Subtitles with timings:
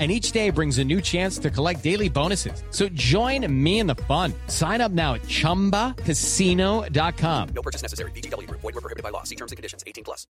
[0.00, 2.64] and each day brings a new chance to collect daily bonuses.
[2.70, 4.34] So join me in the fun.
[4.48, 7.48] Sign up now at ChumbaCasino.com.
[7.54, 8.10] No purchase necessary.
[8.10, 8.50] VGW.
[8.50, 9.22] Void were prohibited by law.
[9.22, 9.84] See terms and conditions.
[9.86, 10.26] 18 plus.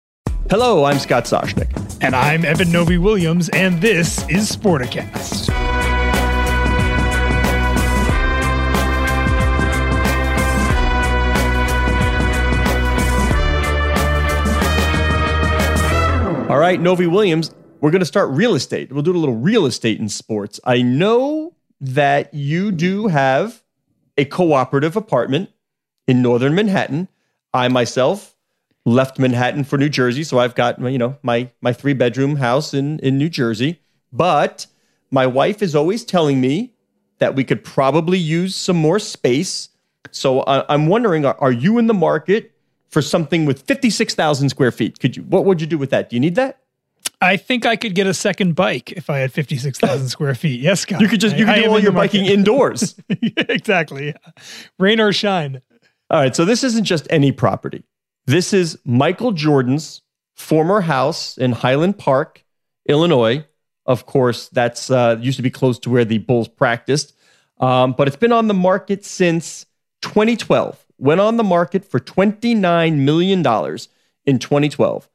[0.50, 1.70] Hello, I'm Scott Soshnick.
[2.02, 5.52] And I'm Eben Novy Williams, and this is Sporticast.
[16.50, 17.52] All right, Novy Williams,
[17.82, 18.92] we're going to start real estate.
[18.92, 20.60] We'll do a little real estate in sports.
[20.64, 23.64] I know that you do have
[24.18, 25.50] a cooperative apartment
[26.08, 27.08] in northern Manhattan.
[27.54, 28.36] I myself
[28.86, 32.74] left Manhattan for New Jersey, so I've got you know my my three bedroom house
[32.74, 33.82] in in New Jersey.
[34.14, 34.68] But
[35.09, 36.74] my wife is always telling me
[37.18, 39.70] that we could probably use some more space.
[40.12, 42.52] So I, I'm wondering, are, are you in the market
[42.90, 45.00] for something with 56,000 square feet?
[45.00, 45.24] Could you?
[45.24, 46.09] What would you do with that?
[46.09, 46.61] Do you need that?
[47.22, 50.59] I think I could get a second bike if I had 56,000 square feet.
[50.59, 51.02] Yes, Scott.
[51.02, 52.95] You could just you could I- I do am all your biking indoors.
[53.09, 54.13] exactly.
[54.80, 55.61] Rain or shine.
[56.09, 57.83] All right, so this isn't just any property.
[58.25, 60.02] This is Michael Jordan's
[60.36, 62.44] former house in Highland Park,
[62.89, 63.45] Illinois.
[63.85, 67.16] Of course, that's uh, used to be close to where the Bulls practiced,
[67.59, 69.66] um, but it's been on the market since
[70.01, 70.85] 2012.
[70.97, 73.90] Went on the market for 29 million dollars
[74.25, 75.09] in 2012.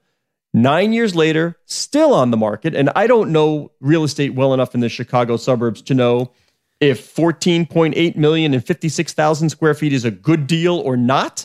[0.57, 4.75] Nine years later, still on the market, and I don't know real estate well enough
[4.75, 6.33] in the Chicago suburbs to know
[6.81, 11.45] if 14.8 million and 56,000 square feet is a good deal or not,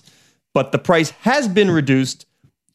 [0.54, 2.26] but the price has been reduced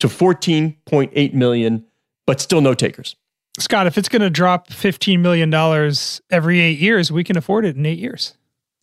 [0.01, 1.87] to 14.8 million,
[2.27, 3.17] but still no takers.
[3.59, 5.55] Scott, if it's going to drop $15 million
[6.31, 8.35] every eight years, we can afford it in eight years.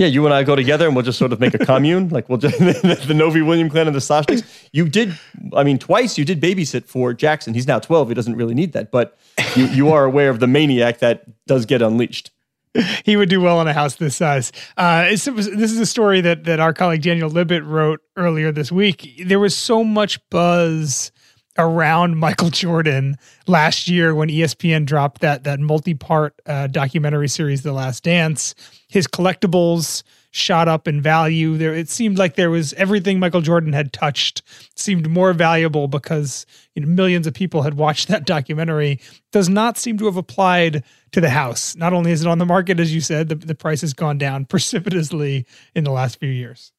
[0.04, 2.10] Yeah, you and I go together and we'll just sort of make a commune.
[2.10, 2.60] Like we'll just
[3.08, 4.44] the Novy William clan and the Soshniks.
[4.74, 5.18] You did,
[5.56, 7.54] I mean, twice you did babysit for Jackson.
[7.54, 8.10] He's now 12.
[8.10, 9.18] He doesn't really need that, but
[9.56, 12.32] you, you are aware of the maniac that does get unleashed.
[13.06, 14.52] he would do well in a house this size.
[14.76, 19.22] Uh, this is a story that that our colleague Daniel Libit wrote earlier this week.
[19.26, 21.14] There was so much buzz
[21.58, 27.64] around Michael Jordan last year when ESPN dropped that that multi part uh, documentary series,
[27.64, 28.56] The Last Dance.
[28.88, 31.58] His collectibles shot up in value.
[31.58, 34.42] There, it seemed like there was everything Michael Jordan had touched
[34.76, 39.00] seemed more valuable because you know, millions of people had watched that documentary.
[39.32, 41.76] Does not seem to have applied to the house.
[41.76, 44.18] Not only is it on the market, as you said, the, the price has gone
[44.18, 46.72] down precipitously in the last few years.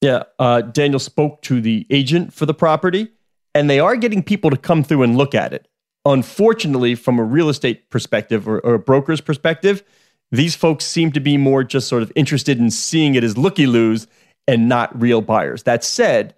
[0.00, 3.08] Yeah, uh, Daniel spoke to the agent for the property,
[3.58, 5.66] and they are getting people to come through and look at it.
[6.04, 9.82] Unfortunately, from a real estate perspective or, or a broker's perspective,
[10.30, 13.66] these folks seem to be more just sort of interested in seeing it as looky
[13.66, 14.06] loos
[14.46, 15.64] and not real buyers.
[15.64, 16.36] That said,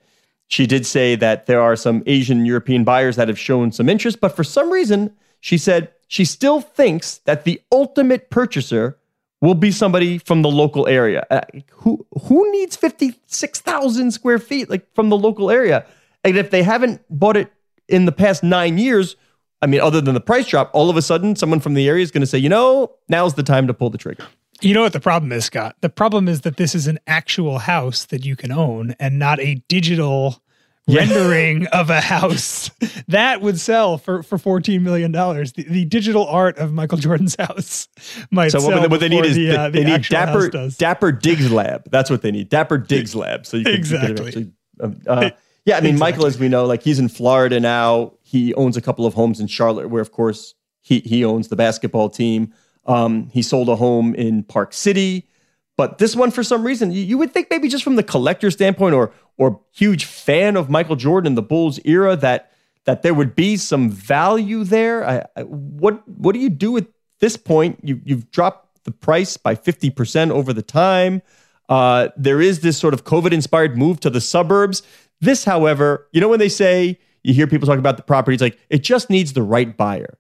[0.49, 4.19] she did say that there are some Asian European buyers that have shown some interest,
[4.19, 8.97] but for some reason, she said she still thinks that the ultimate purchaser
[9.43, 11.27] will be somebody from the local area.
[11.31, 11.43] Uh,
[11.73, 15.85] who who needs 56,000 square feet like from the local area?
[16.25, 17.53] And if they haven't bought it
[17.89, 19.17] in the past 9 years,
[19.63, 22.03] I mean other than the price drop, all of a sudden someone from the area
[22.03, 24.25] is going to say, "You know, now's the time to pull the trigger."
[24.63, 25.77] You know what the problem is, Scott?
[25.81, 29.41] The problem is that this is an actual house that you can own and not
[29.41, 30.43] a digital
[30.87, 32.71] rendering of a house
[33.09, 35.13] that would sell for, for $14 million.
[35.13, 37.89] The, the digital art of Michael Jordan's house
[38.31, 40.03] might So sell what, they- what they need is the, they, uh, the they need
[40.03, 40.69] Dapper.
[40.77, 41.91] Dapper Diggs Lab.
[41.91, 42.49] That's what they need.
[42.51, 43.47] Dapper Diggs Lab.
[43.47, 44.27] So you can, you can Exactly.
[44.27, 45.31] actually, um, uh,
[45.65, 48.13] yeah, I mean, Michael, as we know, like he's in Florida now.
[48.23, 51.57] He owns a couple of homes in Charlotte, where of course he he owns the
[51.57, 52.55] basketball team.
[52.87, 55.29] Um, he sold a home in Park City,
[55.77, 58.51] but this one, for some reason, you, you would think maybe just from the collector
[58.51, 62.53] standpoint, or or huge fan of Michael Jordan in the Bulls era, that
[62.85, 65.07] that there would be some value there.
[65.07, 66.87] I, I, what what do you do at
[67.19, 67.81] this point?
[67.83, 71.21] You you've dropped the price by fifty percent over the time.
[71.71, 74.83] Uh, there is this sort of COVID inspired move to the suburbs.
[75.21, 78.35] This, however, you know when they say You hear people talk about the property.
[78.35, 80.19] It's like it just needs the right buyer.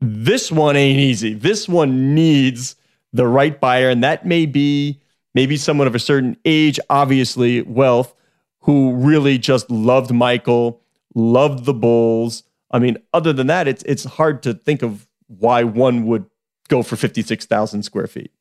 [0.00, 1.34] This one ain't easy.
[1.34, 2.76] This one needs
[3.12, 5.00] the right buyer, and that may be
[5.34, 8.14] maybe someone of a certain age, obviously wealth,
[8.60, 10.80] who really just loved Michael,
[11.14, 12.42] loved the Bulls.
[12.70, 16.24] I mean, other than that, it's it's hard to think of why one would
[16.68, 18.32] go for fifty six thousand square feet.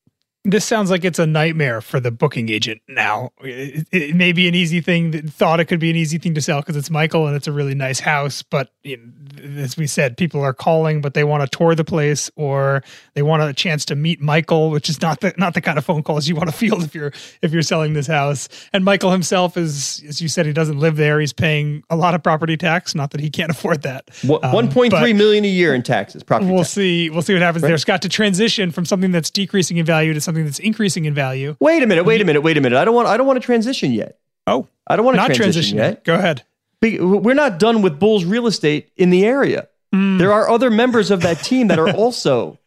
[0.43, 3.29] This sounds like it's a nightmare for the booking agent now.
[3.41, 6.41] It, it may be an easy thing, thought it could be an easy thing to
[6.41, 8.41] sell because it's Michael and it's a really nice house.
[8.41, 11.83] But you know, as we said, people are calling, but they want to tour the
[11.83, 12.83] place or
[13.13, 15.85] they want a chance to meet Michael, which is not the not the kind of
[15.85, 17.13] phone calls you want to field if you're
[17.44, 18.49] if you're selling this house.
[18.73, 21.19] And Michael himself is, as you said, he doesn't live there.
[21.19, 22.95] He's paying a lot of property tax.
[22.95, 24.09] Not that he can't afford that.
[24.23, 26.23] Um, One point three million a year in taxes.
[26.23, 26.49] Property.
[26.49, 26.71] We'll tax.
[26.71, 27.11] see.
[27.11, 27.69] We'll see what happens right.
[27.69, 28.01] there, Scott.
[28.01, 31.56] To transition from something that's decreasing in value to something something that's increasing in value.
[31.60, 32.78] Wait a minute, wait a minute, wait a minute.
[32.78, 34.18] I don't want I don't want to transition yet.
[34.48, 34.68] Oh.
[34.88, 36.04] I don't want to not transition, transition yet.
[36.04, 36.44] Go ahead.
[36.81, 39.68] We're not done with Bulls real estate in the area.
[39.94, 40.18] Mm.
[40.18, 42.57] There are other members of that team that are also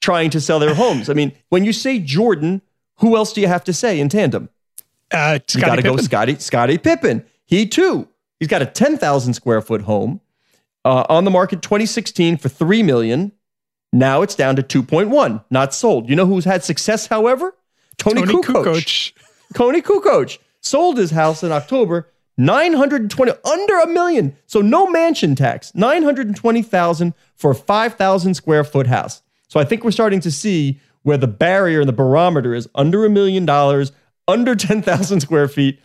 [0.00, 1.10] trying to sell their homes.
[1.10, 2.62] I mean, when you say Jordan,
[2.98, 4.48] who else do you have to say in tandem?
[5.10, 6.36] Uh, you got to go Scottie.
[6.36, 7.24] Scottie Pippen.
[7.44, 8.08] He too.
[8.40, 10.20] He's got a 10,000 square foot home
[10.84, 13.32] uh, on the market 2016 for 3 million.
[13.92, 16.08] Now it's down to 2.1, not sold.
[16.08, 17.54] You know who's had success, however?
[17.98, 18.64] Toni, Toni Kukoc.
[18.64, 19.12] Kukoc.
[19.54, 22.08] Toni Kukoc sold his house in October,
[22.38, 24.34] 920 under a million.
[24.46, 29.22] So no mansion tax, 920,000 for a 5,000 square foot house.
[29.48, 33.04] So I think we're starting to see where the barrier and the barometer is under
[33.04, 33.92] a million dollars,
[34.26, 35.78] under 10,000 square feet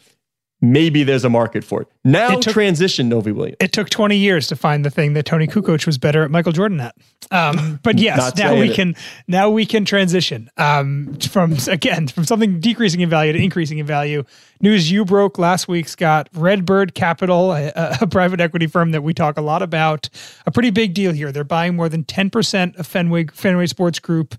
[0.61, 1.87] maybe there's a market for it.
[2.03, 3.57] Now it took, transition Novy Williams.
[3.59, 6.51] It took 20 years to find the thing that Toni Kukoc was better at Michael
[6.51, 6.95] Jordan at.
[7.31, 8.75] Um, but yes, now we it.
[8.75, 8.95] can
[9.27, 13.85] now we can transition um, from again from something decreasing in value to increasing in
[13.85, 14.23] value.
[14.59, 16.29] News you broke last week, Scott.
[16.33, 17.71] Redbird Capital, a,
[18.01, 20.09] a private equity firm that we talk a lot about,
[20.47, 21.31] a pretty big deal here.
[21.31, 24.35] They're buying more than 10% of Fenway Fenway Sports Group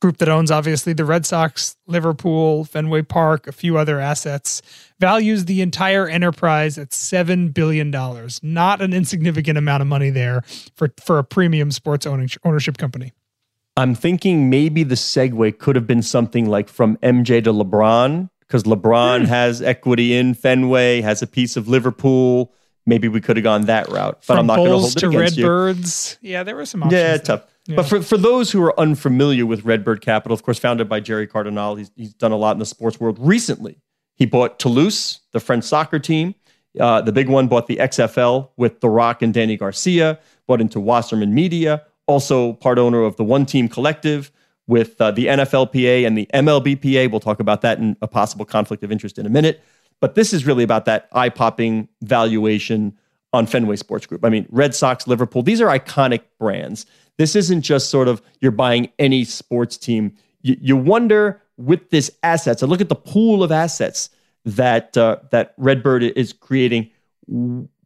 [0.00, 4.62] group that owns obviously the Red Sox, Liverpool, Fenway Park, a few other assets,
[4.98, 7.90] values the entire enterprise at $7 billion.
[8.42, 10.42] Not an insignificant amount of money there
[10.74, 13.12] for, for a premium sports ownership company.
[13.76, 18.64] I'm thinking maybe the segue could have been something like from MJ to LeBron, because
[18.64, 19.26] LeBron mm.
[19.26, 22.52] has equity in Fenway, has a piece of Liverpool.
[22.84, 24.98] Maybe we could have gone that route, but from I'm not going to hold it
[24.98, 26.18] to against Redbirds.
[26.20, 26.32] You.
[26.32, 27.00] Yeah, there were some options.
[27.00, 27.44] Yeah, tough.
[27.70, 27.76] Yeah.
[27.76, 31.26] But for, for those who are unfamiliar with Redbird Capital, of course, founded by Gerry
[31.26, 33.16] Cardinale, he's, he's done a lot in the sports world.
[33.20, 33.78] Recently,
[34.16, 36.34] he bought Toulouse, the French soccer team.
[36.78, 40.78] Uh, the big one bought the XFL with The Rock and Dany Garcia, bought into
[40.78, 44.30] Wasserman Media, also part owner of the One Team Collective
[44.66, 47.10] with uh, the NFLPA and the MLBPA.
[47.10, 49.62] We'll talk about that in a possible conflict of interest in a minute.
[50.00, 52.96] But this is really about that eye popping valuation
[53.32, 54.24] on Fenway Sports Group.
[54.24, 56.86] I mean, Red Sox, Liverpool, these are iconic brands.
[57.20, 60.16] This isn't just sort of you're buying any sports team.
[60.40, 62.60] You, you wonder with this assets.
[62.60, 64.08] So look at the pool of assets
[64.46, 66.88] that uh, that Redbird is creating.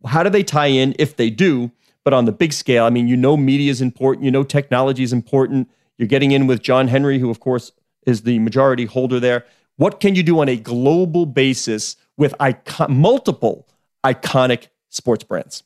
[0.07, 1.73] How do they tie in if they do?
[2.05, 4.25] But on the big scale, I mean, you know, media is important.
[4.25, 5.69] You know, technology is important.
[5.99, 7.73] You're getting in with John Henry, who of course
[8.07, 9.47] is the majority holder there.
[9.75, 13.67] What can you do on a global basis with icon- multiple
[14.05, 15.65] iconic sports brands?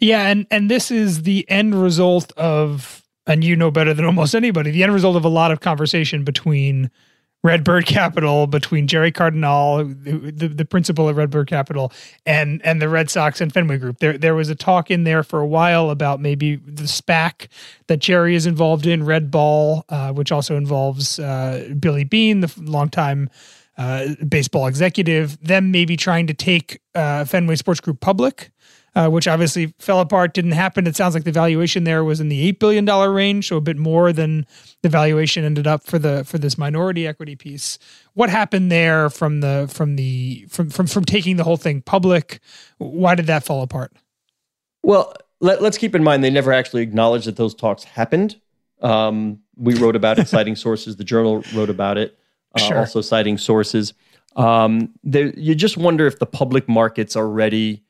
[0.00, 4.34] Yeah, and and this is the end result of and you know better than almost
[4.34, 6.90] anybody, the end result of a lot of conversation between
[7.44, 11.92] Redbird Capital, between Gerry Cardinale, the, the, principal of Redbird Capital,
[12.24, 13.98] and and the Red Sox and Fenway Group.
[13.98, 17.48] There there was a talk in there for a while about maybe the SPAC
[17.86, 23.28] that Jerry is involved in, RedBall, uh, which also involves uh, Billy Beane, the longtime
[23.76, 25.38] uh, baseball executive.
[25.46, 28.52] Them maybe trying to take uh, Fenway Sports Group public
[28.94, 30.86] uh, which obviously fell apart, didn't happen.
[30.86, 33.60] It sounds like the valuation there was in the eight billion dollar range, so a
[33.60, 34.46] bit more than
[34.82, 37.78] the valuation ended up for the for this minority equity piece.
[38.14, 42.40] What happened there from the from the from from from taking the whole thing public?
[42.78, 43.92] Why did that fall apart?
[44.82, 48.40] Well, let, us keep in mind they never actually acknowledged that those talks happened.
[48.82, 50.96] Um, we wrote about it, citing sources.
[50.96, 52.18] The journal wrote about it,
[52.54, 52.78] uh, sure.
[52.78, 53.94] also citing sources.
[54.36, 57.83] Um, there, you just wonder if the public markets are ready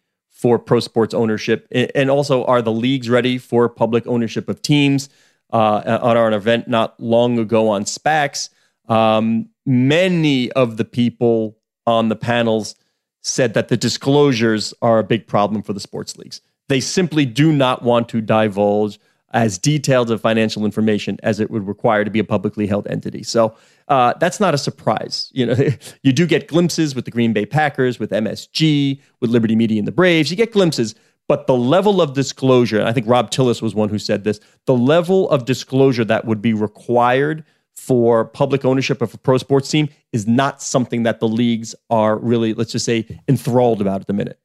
[0.44, 1.66] for pro sports ownership?
[1.72, 5.08] And also, are the leagues ready for public ownership of teams?
[5.50, 8.48] Uh, on our event not long ago on SPACs,
[8.88, 12.74] um, many of the people on the panels
[13.22, 16.40] said that the disclosures are a big problem for the sports leagues.
[16.68, 18.98] They simply do not want to divulge
[19.34, 23.22] as detailed of financial information as it would require to be a publicly held entity.
[23.24, 23.54] So
[23.88, 25.30] uh, that's not a surprise.
[25.34, 25.56] You know,
[26.02, 29.88] you do get glimpses with the Green Bay Packers, with MSG, with Liberty Media and
[29.88, 30.30] the Braves.
[30.30, 30.94] You get glimpses,
[31.26, 34.40] But the level of disclosure, and I think Rob Tilliss was one who said this,
[34.66, 39.68] the level of disclosure that would be required for public ownership of a pro sports
[39.68, 44.06] team is not something that the leagues are really, let's just say, enthralled about at
[44.06, 44.38] the minute.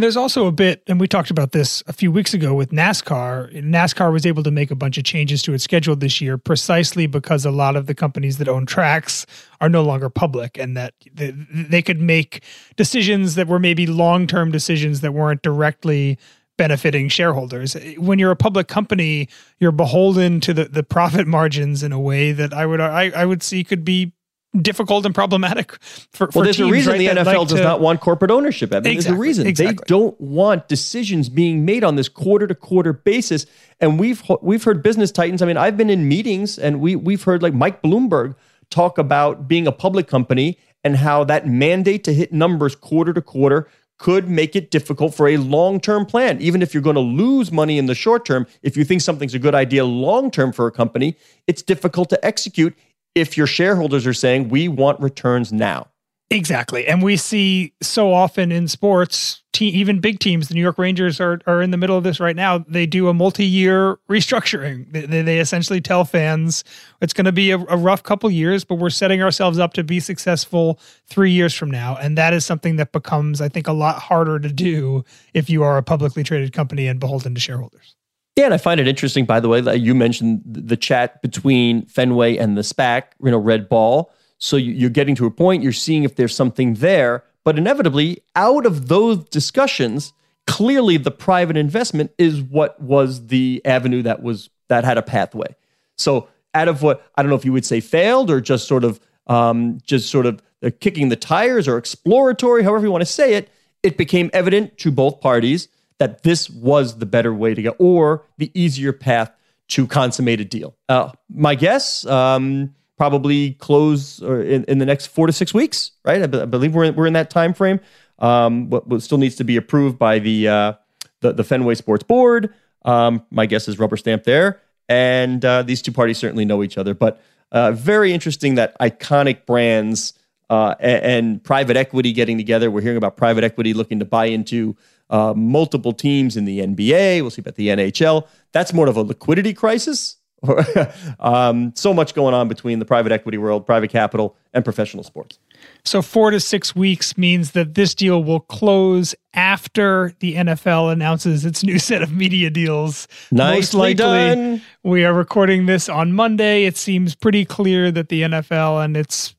[0.00, 3.52] There's also a bit, and we talked about this a few weeks ago with NASCAR.
[3.62, 7.06] NASCAR was able to make a bunch of changes to its schedule this year precisely
[7.06, 9.26] because a lot of the companies that own tracks
[9.60, 12.42] are no longer public and that they, could make
[12.76, 16.18] decisions that were maybe long term decisions that weren't directly
[16.56, 17.74] benefiting shareholders.
[17.96, 19.28] When you're a public company,
[19.58, 23.24] you're beholden to the, the profit margins in a way that I would I, I
[23.24, 24.12] would see could be
[24.60, 25.72] difficult and problematic
[26.12, 28.00] for, well, for there's teams, a reason right, the NFL like does to- not want
[28.00, 28.72] corporate ownership.
[28.72, 29.76] I mean, Exactly, there's a reason exactly.
[29.76, 33.46] they don't want decisions being made on this quarter to quarter basis.
[33.80, 35.42] And we've we've heard business titans.
[35.42, 38.34] I mean, I've been in meetings and we we've heard like Mike Bloomberg
[38.70, 43.20] talk about being a public company and how that mandate to hit numbers quarter to
[43.20, 46.40] quarter could make it difficult for a long-term plan.
[46.40, 49.34] Even if you're going to lose money in the short term, if you think something's
[49.34, 51.14] a good idea long-term for a company,
[51.46, 52.74] it's difficult to execute
[53.14, 55.88] if your shareholders are saying we want returns now.
[56.32, 56.86] Exactly.
[56.86, 61.20] And we see so often in sports, te- even big teams, the New York Rangers
[61.20, 62.58] are, are in the middle of this right now.
[62.68, 64.92] They do a multi year restructuring.
[64.92, 66.62] They, they, essentially tell fans
[67.00, 69.82] it's going to be a, a rough couple years, but we're setting ourselves up to
[69.82, 71.96] be successful three years from now.
[71.96, 75.64] And that is something that becomes, I think, a lot harder to do if you
[75.64, 77.96] are a publicly traded company and beholden to shareholders.
[78.40, 81.84] Yeah, and I find it interesting, by the way, that you mentioned the chat between
[81.84, 84.06] Fenway and the SPAC, you know, RedBall.
[84.38, 88.22] So you- you're getting to a point, you're seeing if there's something there, but inevitably,
[88.34, 90.14] out of those discussions,
[90.46, 95.54] clearly the private investment is what was the avenue that was that had a pathway.
[95.98, 98.84] So out of what I don't know if you would say failed or just sort
[98.84, 100.40] of um, just sort of
[100.80, 103.50] kicking the tires or exploratory, however you want to say it,
[103.82, 105.68] it became evident to both parties
[106.00, 109.30] that this was the better way to go or the easier path
[109.68, 110.74] to consummate a deal.
[110.88, 115.92] Uh, my guess, um, probably close or in, in the next four to six weeks,
[116.04, 116.22] right?
[116.22, 117.80] I believe we're in, we're in that time frame.
[118.18, 120.72] Um, what, what still needs to be approved by the uh,
[121.20, 122.52] the, the Fenway Sports Board.
[122.84, 126.78] Um, my guess is rubber stamp there, and uh, these two parties certainly know each
[126.78, 126.94] other.
[126.94, 130.14] But uh, very interesting that iconic brands
[130.48, 132.70] uh, and, and private equity getting together.
[132.70, 134.76] We're hearing about private equity looking to buy into
[135.10, 137.20] uh, multiple teams in the NBA.
[137.20, 138.26] We'll see about the NHL.
[138.52, 140.16] That's more of a liquidity crisis.
[141.20, 145.38] um, so much going on between the private equity world, private capital, and professional sports.
[145.84, 151.44] So four to six weeks means that this deal will close after the NFL announces
[151.44, 153.06] its new set of media deals.
[153.30, 154.62] Most likely, done.
[154.82, 156.64] we are recording this on Monday.
[156.64, 159.34] It seems pretty clear that the NFL and its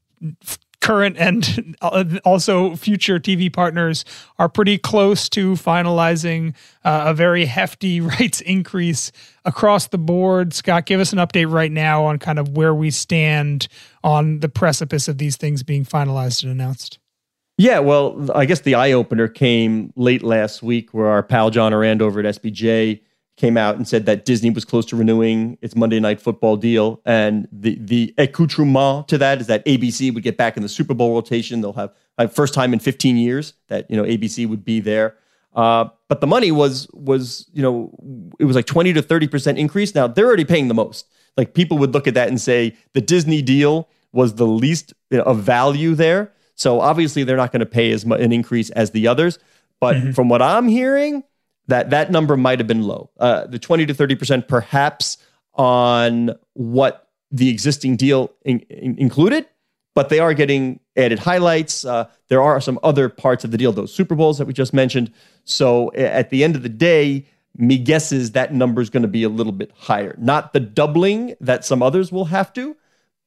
[0.81, 1.77] current and
[2.25, 4.03] also future TV partners
[4.37, 9.11] are pretty close to finalizing uh, a very hefty rights increase
[9.45, 10.53] across the board.
[10.53, 13.67] Scott, give us an update right now on kind of where we stand
[14.03, 16.99] on the precipice of these things being finalized and announced.
[17.57, 21.73] Yeah, well, I guess the eye opener came late last week where our pal John
[21.73, 23.01] Ourand over at SBJ
[23.37, 27.01] came out and said that Disney was close to renewing its Monday Night Football deal,
[27.05, 30.93] and the the accoutrement to that is that ABC would get back in the Super
[30.93, 31.61] Bowl rotation.
[31.61, 35.15] They'll have uh, first time in 15 years that you know ABC would be there.
[35.53, 37.91] Uh, but the money was was you know
[38.39, 39.95] it was like 20 to 30 percent increase.
[39.95, 41.07] Now they're already paying the most.
[41.37, 45.17] Like people would look at that and say the Disney deal was the least you
[45.17, 46.33] know, of value there.
[46.55, 49.39] So obviously they're not going to pay as much an increase as the others.
[49.79, 51.23] But from what I'm hearing,
[51.71, 53.09] that that number might have been low.
[53.19, 55.17] Uh, the 20 to 30 percent, perhaps
[55.55, 59.45] on what the existing deal in, in- included,
[59.95, 61.85] but they are getting added highlights.
[61.85, 64.73] Uh, there are some other parts of the deal, those Super Bowls that we just
[64.73, 65.11] mentioned.
[65.45, 67.25] So at the end of the day,
[67.57, 70.15] me guesses that number is going to be a little bit higher.
[70.17, 72.75] Not the doubling that some others will have to,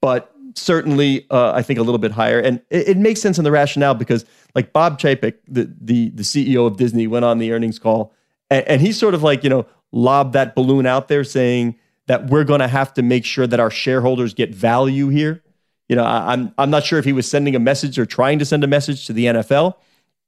[0.01, 2.39] but certainly uh, I think a little bit higher.
[2.39, 4.25] And it, it makes sense in the rationale because
[4.55, 8.15] like Bob Chapek, the, the, the CEO of Disney went on the earnings call
[8.51, 12.27] and, and he sort of like, you know, lobbed that balloon out there saying that
[12.27, 15.43] we're going to have to make sure that our shareholders get value here.
[15.89, 18.39] You know, I, I'm, I'm not sure if he was sending a message or trying
[18.39, 19.75] to send a message to the NFL,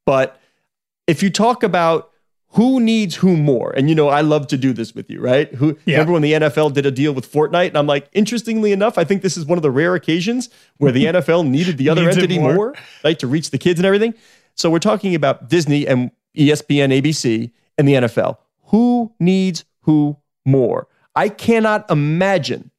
[0.05, 0.41] but
[1.07, 2.11] if you talk about
[2.51, 5.53] who needs who more, and you know, I love to do this with you, right?
[5.55, 5.97] Who Yeah.
[5.97, 9.05] remember when the NFL did a deal with Fortnite, and I'm like, interestingly enough, I
[9.05, 12.39] think this is one of the rare occasions where the NFL needed the other entity
[12.39, 12.55] more.
[12.55, 14.15] more, right, to reach the kids and everything.
[14.55, 18.39] So we're talking about Disney and ESPN, ABC, and the NFL.
[18.67, 20.89] Who needs who more?
[21.15, 22.71] I cannot imagine,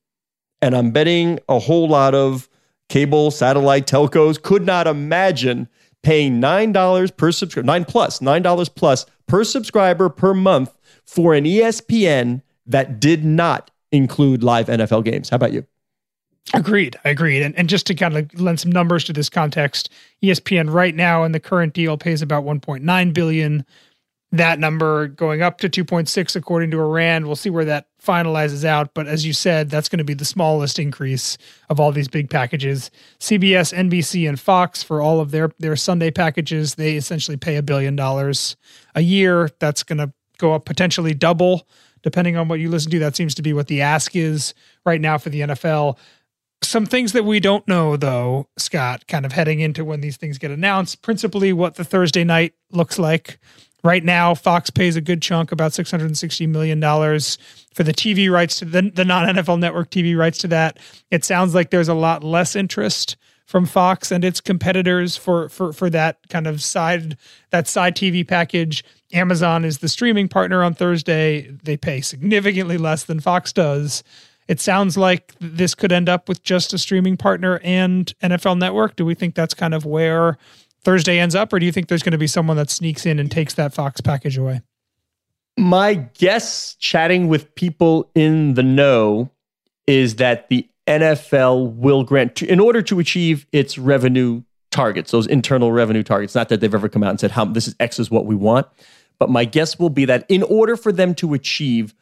[0.61, 2.49] and I'm betting a whole lot of
[2.89, 5.67] cable, satellite, telcos could not imagine
[6.03, 12.41] paying $9 per subscriber, 9 plus, $9 plus per subscriber per month for an ESPN
[12.65, 15.29] that did not include live NFL games.
[15.29, 15.65] How about you?
[16.53, 16.97] Agreed.
[17.03, 17.41] I agreed.
[17.41, 19.89] And, and just to kind of lend some numbers to this context,
[20.23, 23.65] ESPN right now in the current deal pays about 1.9 billion.
[24.33, 27.25] That number going up to 2.6 according to Ourand.
[27.25, 28.93] We'll see where that finalizes out.
[28.93, 31.37] But as you said, that's going to be the smallest increase
[31.69, 32.91] of all these big packages.
[33.19, 37.63] CBS, NBC, and Fox for all of their their Sunday packages, they essentially pay a
[37.63, 38.57] billion dollars
[38.95, 39.49] a year.
[39.59, 41.67] That's going to go up potentially double
[42.03, 42.99] depending on what you listen to.
[42.99, 44.53] That seems to be what the ask is
[44.85, 45.97] right now for the NFL.
[46.63, 50.37] Some things that we don't know, though, Scott, kind of heading into when these things
[50.37, 53.39] get announced, principally what the Thursday night looks like.
[53.87, 56.81] Right now, Fox pays a good chunk, about $660 million
[57.73, 60.77] for the TV rights to the, the non NFL network TV rights to that.
[61.09, 63.15] It sounds like there's a lot less interest
[63.45, 67.15] from Fox and its competitors for, for, for that kind of side,
[67.51, 68.83] that side TV package.
[69.13, 71.49] Amazon is the streaming partner on Thursday.
[71.63, 74.03] They pay significantly less than Fox does.
[74.49, 78.97] It sounds like this could end up with just a streaming partner and NFL Network.
[78.97, 80.37] Do we think that's kind of where
[80.87, 83.19] Thursday ends up, or do you think there's going to be someone that sneaks in
[83.19, 84.61] and takes that Fox package away?
[85.57, 89.29] My guess, chatting with people in the know,
[89.85, 95.73] is that the NFL will grant, in order to achieve its revenue targets, those internal
[95.73, 98.09] revenue targets, not that they've ever come out and said, how this is X is
[98.09, 98.65] what we want.
[99.19, 101.93] But my guess will be that in order for them to achieve,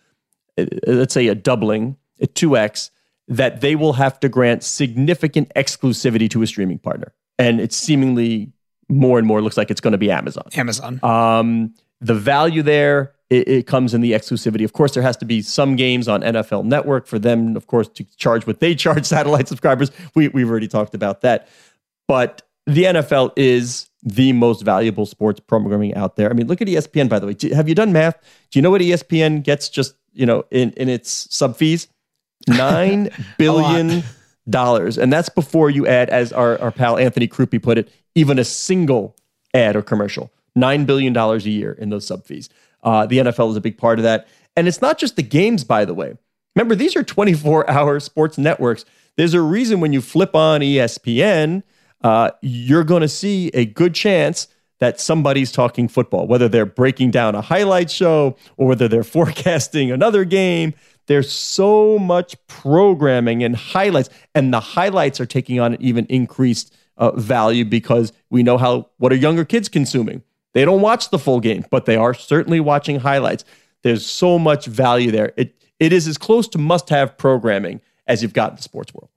[0.59, 2.91] uh, let's say, a doubling a 2x,
[3.29, 7.15] that they will have to grant significant exclusivity to a streaming partner.
[7.39, 8.51] And it's seemingly
[8.89, 10.47] more and more looks like it's going to be Amazon.
[10.55, 10.99] Amazon.
[11.03, 14.63] Um, the value there, it, it, comes in the exclusivity.
[14.63, 17.87] Of course, there has to be some games on NFL Network for them, of course,
[17.89, 19.91] to charge what they charge satellite subscribers.
[20.13, 21.47] We, we've already talked about that.
[22.07, 26.29] But the NFL is the most valuable sports programming out there.
[26.29, 27.35] I mean, look at ESPN, by the way.
[27.55, 28.19] Have you done math?
[28.51, 31.87] Do you know what ESPN gets just, you know, in, in its sub fees?
[32.47, 33.09] Nine
[33.39, 34.03] billion
[34.49, 34.97] dollars.
[34.97, 38.43] And that's before you add, as our, our pal Anthony Crupi put it, even a
[38.43, 39.15] single
[39.53, 40.31] ad or commercial.
[40.57, 42.49] $9 billion a year in those sub fees.
[42.83, 44.27] Uh, the NFL is a big part of that.
[44.55, 46.17] And it's not just the games, by the way.
[46.55, 48.85] Remember, these are 24 hour sports networks.
[49.17, 51.63] There's a reason when you flip on ESPN,
[52.03, 54.47] uh, you're going to see a good chance
[54.79, 59.91] that somebody's talking football, whether they're breaking down a highlight show or whether they're forecasting
[59.91, 60.73] another game.
[61.07, 66.75] There's so much programming and highlights, and the highlights are taking on an even increased
[66.97, 70.23] uh, value because we know how what are younger kids consuming.
[70.53, 73.43] They don't watch the full game, but they are certainly watching highlights.
[73.83, 75.33] There's so much value there.
[75.37, 79.09] It it is as close to must-have programming as you've got in the sports world.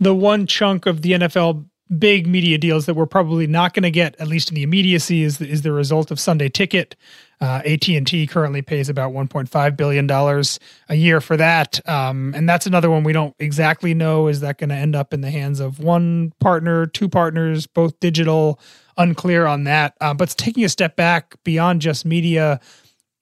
[0.00, 1.64] The one chunk of the NFL
[1.98, 5.22] big media deals that we're probably not going to get, at least in the immediacy,
[5.22, 6.96] is the, is the result of Sunday Ticket.
[7.40, 12.66] Uh, AT&T currently pays about 1.5 billion dollars a year for that, um, and that's
[12.66, 14.26] another one we don't exactly know.
[14.26, 17.98] Is that going to end up in the hands of one partner, two partners, both
[18.00, 18.60] digital?
[18.98, 19.94] Unclear on that.
[20.02, 22.60] Uh, but taking a step back beyond just media,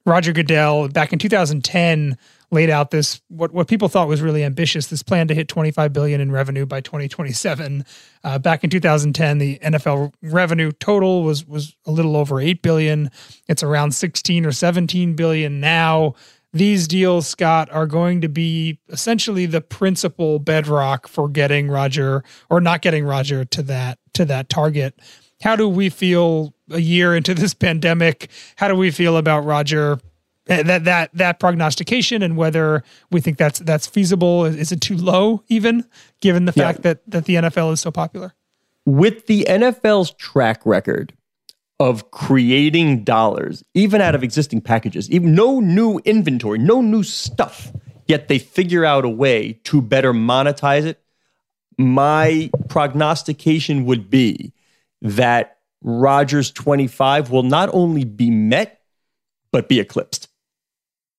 [0.04, 2.18] Roger Goodell back in 2010
[2.50, 5.92] laid out this what what people thought was really ambitious this plan to hit 25
[5.92, 7.84] billion in revenue by 2027
[8.24, 13.10] uh, back in 2010 the NFL revenue total was was a little over 8 billion.
[13.48, 16.14] It's around 16 or 17 billion now.
[16.52, 22.60] These deals Scott are going to be essentially the principal bedrock for getting Roger or
[22.60, 24.98] not getting Roger to that to that target.
[25.42, 28.30] How do we feel a year into this pandemic?
[28.56, 29.98] How do we feel about Roger
[30.48, 34.44] that that that prognostication and whether we think that's that's feasible.
[34.44, 35.84] Is it too low even
[36.20, 36.94] given the fact yeah.
[36.94, 38.34] that that the NFL is so popular?
[38.84, 41.12] With the NFL's track record
[41.80, 47.72] of creating dollars even out of existing packages even no new inventory no new stuff
[48.06, 51.00] yet they figure out a way to better monetize it
[51.76, 54.52] my prognostication would be
[55.00, 58.80] that Rogers 25 will not only be met
[59.52, 60.28] but be eclipsed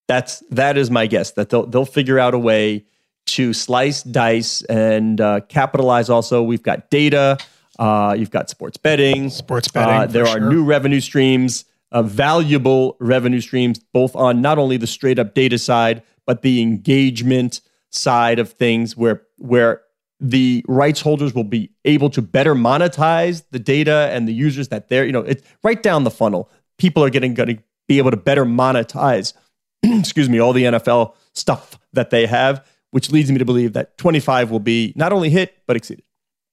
[0.10, 2.84] that's that is my guess that they'll they'll figure out a way
[3.28, 6.10] to slice, dice, and uh, capitalize.
[6.10, 7.38] Also, we've got data.
[7.78, 9.30] Uh, you've got sports betting.
[9.30, 9.94] Sports betting.
[9.94, 10.50] Uh, there are sure.
[10.50, 15.60] new revenue streams, uh, valuable revenue streams, both on not only the straight up data
[15.60, 19.84] side, but the engagement side of things, where where
[20.20, 24.90] the rights holders will be able to better monetize the data and the users that
[24.90, 26.50] they're you know it's right down the funnel.
[26.80, 29.34] People are getting going to be able to better monetize
[30.00, 33.98] excuse me, all the NFL stuff that they have, which leads me to believe that
[33.98, 36.04] 25 will be not only hit, but exceeded.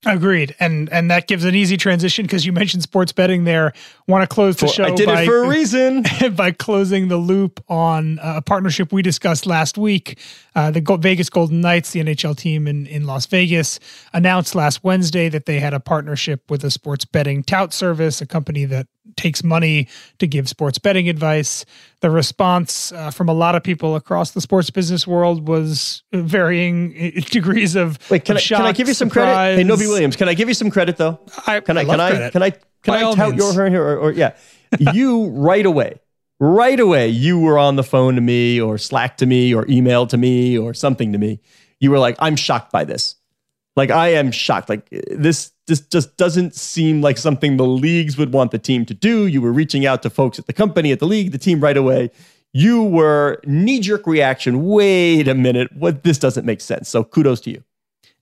[0.04, 3.72] Agreed, and and that gives an easy transition because you mentioned sports betting there.
[4.06, 4.84] Want to close the For- show?
[4.84, 6.04] I did by, it for a reason.
[6.36, 10.18] by closing the loop on a partnership we discussed last week.
[10.54, 13.80] Uh, the Vegas Golden Knights, the NHL team in, in Las Vegas,
[14.12, 18.26] announced last Wednesday that they had a partnership with a sports betting tout service, a
[18.26, 18.86] company that
[19.16, 19.88] takes money
[20.19, 21.64] to give sports betting advice.
[22.01, 26.90] The response uh, from a lot of people across the sports business world was varying
[27.31, 29.29] degrees of Wait, can of I can I give you some credit?
[29.31, 29.66] Hey, surprise.
[29.66, 31.21] Novy Williams, can I give you some credit though?
[31.47, 33.57] I- can I, I can I can I can By I tout means.
[33.57, 34.37] your or, or yeah.
[34.92, 36.01] you right away.
[36.38, 40.07] Right away, you were on the phone to me or Slack to me or email
[40.07, 41.40] to me or something to me.
[41.81, 43.16] You were like, I'm shocked by this.
[43.76, 44.68] Like I am shocked.
[44.68, 48.94] Like this this just doesn't seem like something the leagues would want the team to
[48.94, 49.26] do.
[49.26, 51.76] You were reaching out to folks at the company, at the league, the team right
[51.76, 52.10] away.
[52.52, 54.64] You were knee jerk reaction.
[54.64, 55.70] Wait a minute.
[55.76, 56.88] What this doesn't make sense.
[56.88, 57.62] So kudos to you.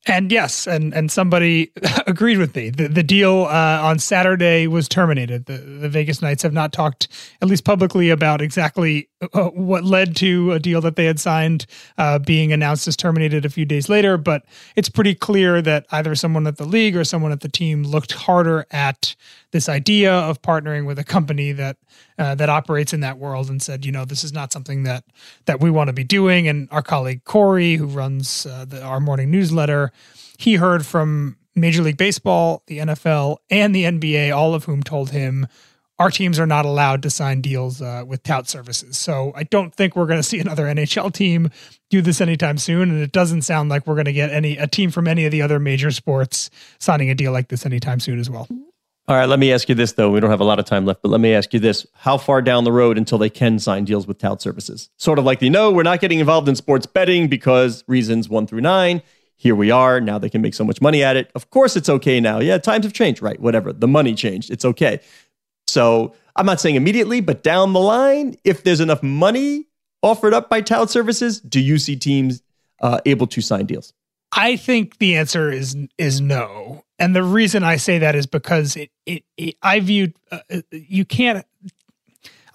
[0.07, 1.73] And yes, and and somebody
[2.07, 2.69] agreed with me.
[2.69, 5.47] The the deal uh, on Saturday was terminated.
[5.47, 7.09] The the Vegas Knights have not talked,
[7.41, 11.65] at least publicly, about exactly uh, what led to a deal that they had signed
[11.97, 14.19] uh, being announced as terminated a few days later.
[14.19, 14.45] But
[14.77, 18.13] it's pretty clear that either someone at the league or someone at the team looked
[18.13, 19.17] harder at
[19.53, 21.77] this idea of partnering with a company that
[22.19, 25.05] uh, that operates in that world and said, you know, this is not something that
[25.47, 26.49] that we want to be doing.
[26.49, 29.93] And our colleague Corey, who runs uh, the, our morning newsletter,
[30.39, 35.11] he heard from Major League Baseball, the NFL, and the NBA, all of whom told
[35.11, 35.47] him
[35.99, 38.99] our teams are not allowed to sign deals uh, with tout services.
[38.99, 41.51] So I don't think we're going to see another NHL team
[41.91, 44.67] do this anytime soon, and it doesn't sound like we're going to get any a
[44.67, 48.19] team from any of the other major sports signing a deal like this anytime soon
[48.19, 48.49] as well.
[49.07, 50.11] All right, let me ask you this though.
[50.11, 51.87] We don't have a lot of time left, but let me ask you this.
[51.93, 54.89] How far down the road until they can sign deals with tout services?
[54.97, 58.47] Sort of like the no, we're not getting involved in sports betting because reasons one
[58.47, 59.03] through nine.
[59.37, 60.01] Here we are.
[60.01, 61.31] Now they can make so much money at it.
[61.35, 62.41] Of course it's okay now.
[62.41, 63.39] Yeah, times have changed, right?
[63.41, 63.73] Whatever.
[63.73, 64.51] The money changed.
[64.51, 65.01] It's okay.
[65.67, 69.67] So I'm not saying immediately, but down the line, if there's enough money
[70.03, 72.43] offered up by tout services, do you see teams
[72.81, 73.93] uh, able to sign deals?
[74.37, 78.77] I think the answer is is no, and the reason I say that is because
[78.77, 81.47] it it, it I view uh, uh, you can't.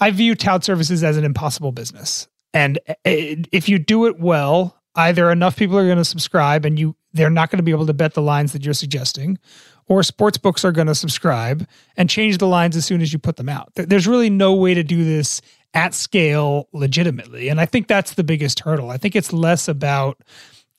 [0.02, 4.79] I view tout services as an impossible business, and uh, if you do it well,
[5.00, 7.88] either enough people are going to subscribe, and you they're not going to be able
[7.88, 9.40] to bet the lines that you're suggesting,
[9.88, 13.18] or sports books are going to subscribe and change the lines as soon as you
[13.18, 13.72] put them out.
[13.76, 15.42] There's really no way to do this
[15.74, 18.90] at scale legitimately, and I think that's the biggest hurdle.
[18.90, 20.22] I think it's less about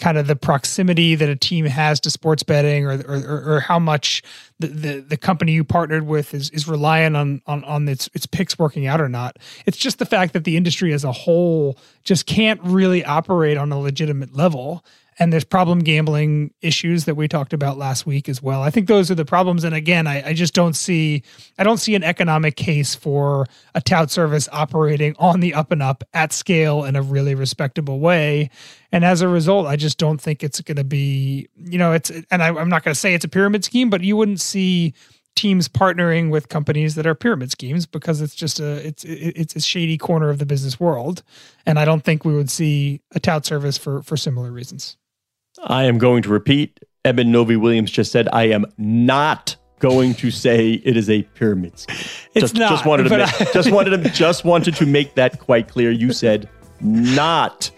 [0.01, 3.79] kind of the proximity that a team has to sports betting or or, or how
[3.79, 4.23] much
[4.59, 8.27] the, the, the company you partnered with is, is reliant on, on on its its
[8.27, 9.39] picks working out or not.
[9.67, 13.71] It's just the fact that the industry as a whole just can't really operate on
[13.73, 14.85] a legitimate level.
[15.21, 18.63] And there's problem gambling issues that we talked about last week as well.
[18.63, 19.65] I think those are the problems.
[19.65, 21.23] And again, I, I just don't see
[21.59, 25.83] I don't see an economic case for a tout service operating on the up and
[25.83, 28.49] up at scale in a really respectable way.
[28.93, 32.11] And as a result, I just don't think it's going to be, you know, it's,
[32.31, 34.95] and I, I'm not going to say it's a pyramid scheme, but you wouldn't see
[35.37, 39.61] teams partnering with companies that are pyramid schemes because it's just a, it's, it's a
[39.61, 41.23] shady corner of the business world.
[41.67, 44.97] And I don't think we would see a tout service for, for similar reasons.
[45.65, 46.81] I am going to repeat.
[47.05, 51.79] Eben Novy Williams just said, I am not going to say it is a pyramid
[51.79, 51.97] scheme.
[52.35, 55.15] It's just, not, Just wanted, to make, I- just, wanted to, just wanted to make
[55.15, 55.91] that quite clear.
[55.91, 56.49] You said
[56.81, 57.71] not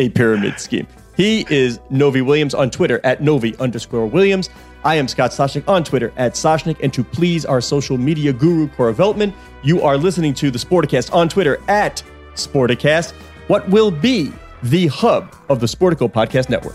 [0.00, 0.86] a pyramid scheme.
[1.16, 4.50] He is Novy Williams on Twitter at Novy underscore Williams.
[4.82, 6.78] I am Scott Soshnick on Twitter at Soshnick.
[6.82, 11.14] And to please our social media guru, Cora Veltman, you are listening to the Sporticast
[11.14, 12.02] on Twitter at
[12.34, 13.12] Sporticast,
[13.46, 14.32] what will be
[14.64, 16.74] the hub of the Sportico Podcast Network.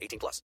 [0.00, 0.42] 18 plus.